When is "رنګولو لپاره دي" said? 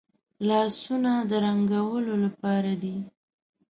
1.45-2.97